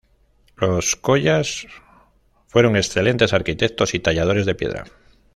Los 0.57 0.95
collas 0.95 1.67
fueron 2.47 2.75
excelentes 2.75 3.33
arquitectos 3.33 3.93
y 3.93 3.99
talladores 3.99 4.47
de 4.47 4.55
piedra. 4.55 4.85